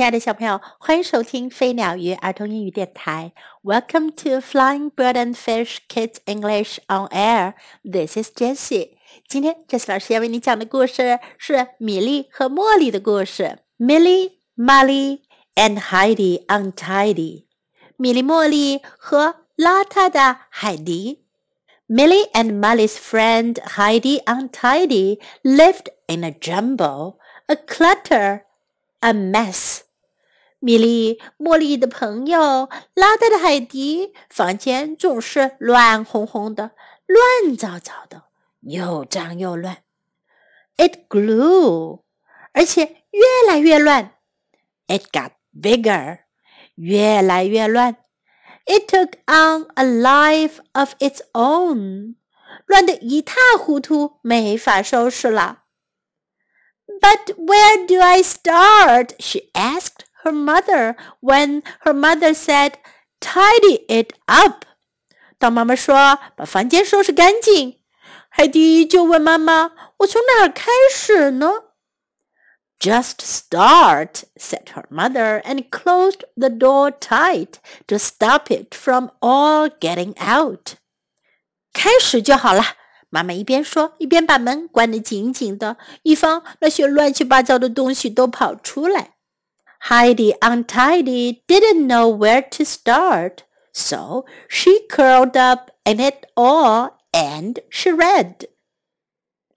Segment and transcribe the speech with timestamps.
[0.00, 3.34] 亲爱的小朋友，欢迎收听飞鸟鱼儿童英语电台。
[3.62, 7.52] Welcome to Flying Bird and Fish Kids English on Air.
[7.84, 8.92] This is Jessie.
[9.28, 13.58] 今天 Jessie 老师要为你讲的故事是米莉和茉莉的故事。
[13.78, 15.20] Milly, Molly
[15.54, 17.44] and Heidi Untidy.
[17.98, 21.26] 米莉、茉莉和邋遢的海迪。
[21.86, 28.44] Milly and Molly's friend Heidi Untidy lived in a jumble, a clutter,
[29.00, 29.82] a mess.
[30.60, 36.72] 米莉、茉莉的朋友邋遢的海迪，房间总是乱哄哄的、
[37.06, 38.24] 乱糟糟的，
[38.60, 39.78] 又脏又乱。
[40.76, 42.02] It grew，
[42.52, 44.12] 而且越来越乱。
[44.86, 46.18] It got bigger，
[46.74, 47.96] 越来越乱。
[48.66, 52.16] It took on a life of its own，
[52.66, 55.64] 乱得一塌糊涂，没法收拾了。
[57.00, 59.14] but where do I start?
[59.18, 62.73] she asked her mother when her mother said,
[63.19, 64.65] Tidy it up.
[65.37, 67.79] 当妈妈说把房间收拾干净，
[68.29, 71.63] 海蒂就问妈妈：“我从哪儿开始呢？”
[72.77, 77.53] Just start, said her mother, and closed the door tight
[77.87, 80.73] to stop it from all getting out.
[81.73, 82.63] 开始就好了，
[83.09, 89.15] 妈妈一边说，一边把门关得紧紧的，以防那些乱七八糟的东西都跑出来。
[89.89, 97.59] Heidi Untidy didn't know where to start, so she curled up in it all and
[97.69, 98.47] she read.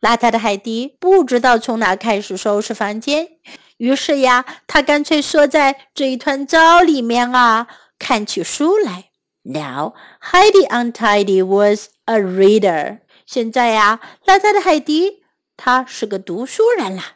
[0.00, 3.38] 邋遢的海蒂不知道从哪开始收拾房间，
[3.78, 7.66] 于是呀，她干脆缩在这一团糟里面啊，
[7.98, 9.06] 看起书来。
[9.42, 13.00] Now Heidi Untidy was a reader.
[13.24, 15.22] 现在呀，邋遢的海迪，
[15.56, 17.14] 她是个读书人啦。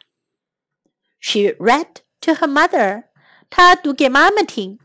[1.19, 1.87] She read
[2.21, 3.03] to her mother，
[3.49, 4.79] 她读给妈妈听。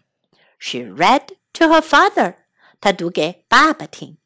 [0.58, 2.34] She read to her father，
[2.80, 4.18] 她读给爸爸听。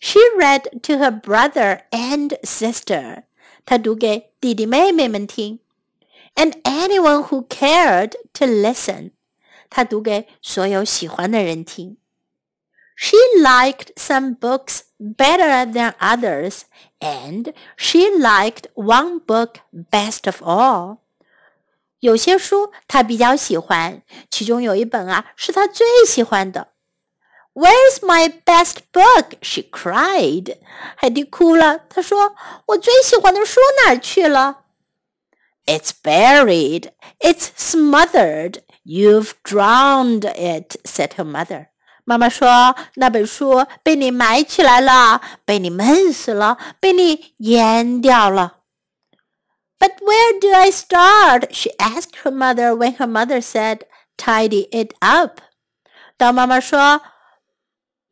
[0.00, 3.24] She read to her brother and sister，
[3.64, 5.60] 她读给弟弟妹妹们听。
[6.34, 9.12] And anyone who cared to listen，
[9.68, 11.96] 她读给所有喜欢的人听。
[12.96, 16.62] She liked some books better than others,
[17.00, 20.98] and she liked one book best of all.
[21.99, 26.69] 有些书她比较喜欢，其中有一本啊是她最喜欢的。
[27.53, 29.37] Where's my best book?
[29.41, 30.57] She cried.
[30.97, 32.35] 海蒂哭了，她说
[32.67, 34.63] ：“我最喜欢的书哪儿去了
[35.65, 36.91] ？”It's buried.
[37.19, 38.59] It's smothered.
[38.83, 41.67] You've drowned it," said her mother.
[42.03, 48.57] 妈妈说：“那本书被你埋起来了，被你闷死了，被你淹掉了。”
[49.84, 51.54] But where do I start?
[51.54, 53.80] She asked her mother when her mother said,
[54.16, 55.40] "Tidy it up."
[56.16, 57.00] 当妈妈说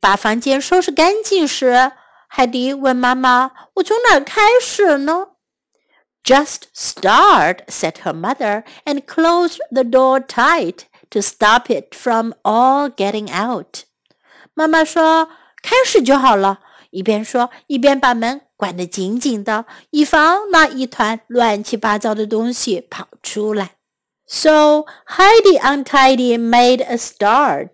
[0.01, 1.93] 把房间收拾干净时，
[2.27, 5.29] 海迪问妈妈：“我从哪儿开始呢？”
[6.25, 12.91] Just start, said her mother, and closed the door tight to stop it from all
[12.91, 13.85] getting out.
[14.55, 15.29] 妈妈说：“
[15.63, 16.61] 开始就好了。”
[16.91, 23.73] 一边说，一边把门 关得紧紧的，以防那一团乱七八糟的东西跑出来。
[24.27, 27.71] So Heidi Untidy made a start.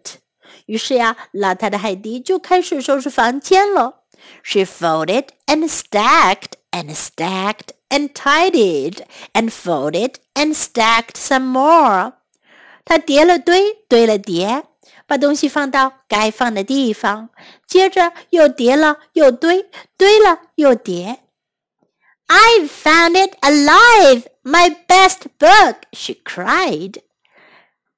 [0.67, 4.05] 于是呀，邋遢的海迪就开始收拾房间了。
[4.43, 12.13] She folded and stacked and stacked and tidied and folded and stacked some more.
[12.85, 14.65] 他叠了堆，堆了叠，
[15.10, 17.30] 把东西放到该放的地方，
[17.66, 19.66] 接着又叠了又堆，
[19.98, 21.24] 堆了又叠。
[22.28, 25.78] I found it alive, my best book!
[25.94, 27.02] She cried.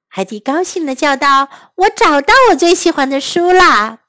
[0.08, 4.00] 海蒂高兴地叫道：“我找到我最喜欢的书啦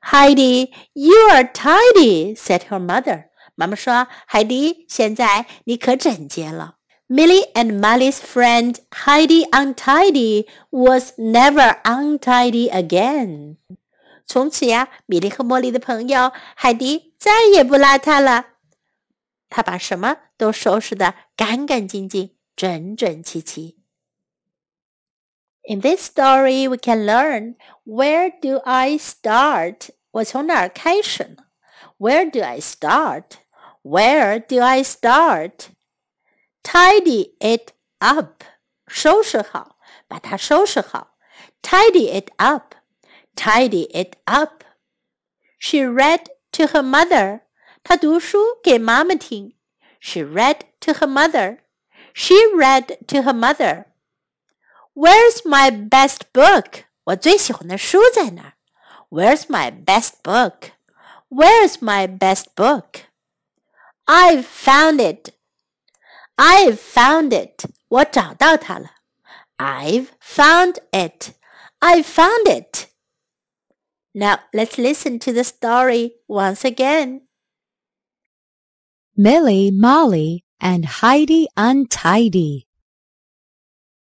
[0.00, 3.24] ！”Heidi, you are tidy," said her mother.
[3.54, 6.76] 妈妈说：“海蒂，现在你可整洁了。”
[7.08, 13.56] Milly and Molly's friend Heidi Untidy was never untidy again.
[25.68, 29.90] in this story, we can learn where do I start？
[30.10, 31.44] 我从哪儿开始呢
[31.98, 33.38] ？Where do I start?
[33.82, 35.68] Where do I start?
[36.67, 38.43] tidy it up，
[38.87, 39.77] 收拾好，
[40.07, 41.17] 把它收拾好。
[41.61, 42.75] Tidy it up,
[43.35, 44.63] tidy it up.
[45.59, 47.41] She read to her mother.
[47.83, 49.55] 她读书给妈妈听。
[49.99, 51.59] She read to her mother.
[52.13, 53.85] She read to her mother.
[54.93, 56.83] Where's my best book?
[57.05, 58.53] 我最喜欢的书在哪儿？
[59.09, 60.71] Where's my best book?
[61.29, 63.05] Where's my best book?
[64.05, 65.33] I've found it.
[66.38, 67.64] I've found it.
[67.88, 68.90] 我找到它了.
[69.58, 71.32] I've found it.
[71.80, 72.86] I've found it.
[74.14, 77.22] Now let's listen to the story once again.
[79.16, 82.68] Milly, Molly, and Heidi Untidy.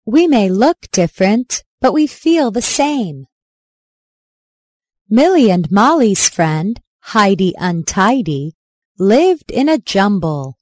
[0.05, 3.25] We may look different, but we feel the same.
[5.09, 8.53] Milly and Molly's friend, Heidi Untidy,
[8.99, 10.56] lived in a jumble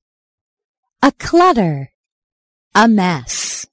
[1.06, 1.92] a clutter,
[2.74, 3.68] a mess.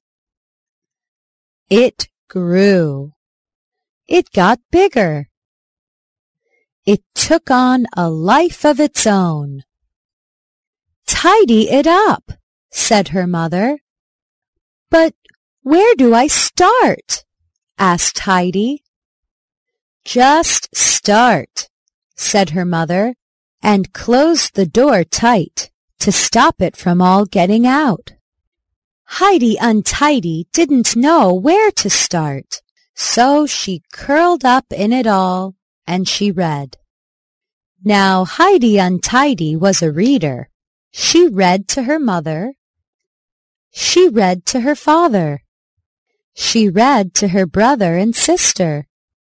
[1.71, 3.15] It grew.
[4.07, 5.31] It got bigger.
[6.85, 9.63] It took on a life of its own.
[11.07, 12.33] Tidy it up,
[12.71, 13.79] said her mother.
[14.91, 15.15] But
[15.63, 17.25] where do I start?
[17.79, 18.85] asked Heidi.
[20.05, 21.71] Just start,
[22.15, 23.15] said her mother,
[23.63, 25.72] and closed the door tight
[26.03, 28.15] to stop it from all getting out.
[29.05, 32.61] Heidi Untidy didn't know where to start,
[32.93, 35.55] so she curled up in it all
[35.87, 36.77] and she read.
[37.85, 40.49] Now Heidi Untidy was a reader.
[40.91, 42.55] She read to her mother.
[43.71, 45.45] She read to her father.
[46.35, 48.89] She read to her brother and sister,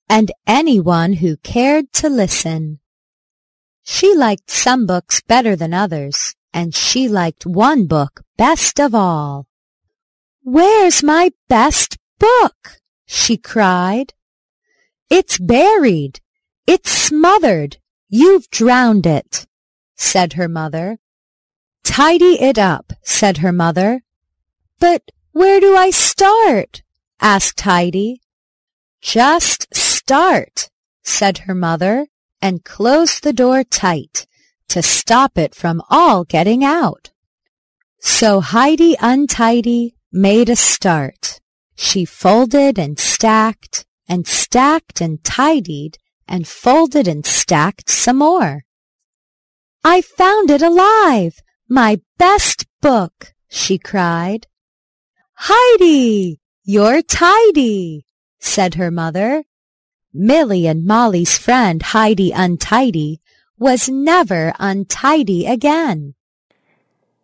[0.08, 2.80] and anyone who cared to listen.
[3.82, 9.48] She liked some books better than others, and she liked one book best of all.
[10.44, 12.80] Where's my best book?
[13.06, 14.14] she cried.
[15.10, 16.22] It's buried.
[16.66, 17.78] It's smothered.
[18.08, 19.46] You've drowned it,
[19.96, 21.00] said her mother.
[21.84, 24.04] Tidy it up, said her mother.
[24.80, 26.82] But where do I start?
[27.20, 28.22] asked Heidi.
[29.02, 30.70] Just start,
[31.04, 32.08] said her mother,
[32.42, 34.28] and closed the door tight
[34.70, 37.12] to stop it from all getting out.
[38.00, 41.40] So Heidi Untidy made a start.
[41.76, 48.64] She folded and stacked and stacked and tidied and folded and stacked some more.
[49.84, 54.48] I found it alive, my best book, she cried.
[55.34, 58.06] Heidi, you're tidy,
[58.40, 59.44] said her mother.
[60.14, 63.22] Milly and Molly's friend Heidi Untidy
[63.59, 66.15] was never untidy again.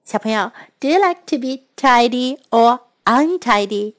[0.05, 3.95] 小朋友，Do you like to be tidy or untidy？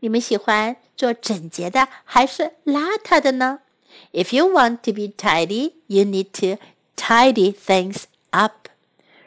[0.00, 3.60] 你们喜欢做整洁的还是邋遢的呢？
[4.12, 6.62] If you want to be tidy, you need to
[6.96, 8.68] tidy things up.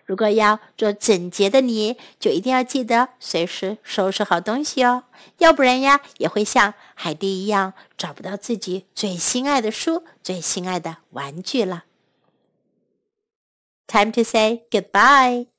[0.05, 5.03] 如果要做整洁的你，就一定要记得随时收拾好东西哦，
[5.37, 11.85] 要不然呀，也会像海蒂一样找不到自己最心爱的书、最心爱的玩具了。
[13.88, 15.53] Time to say goodbye.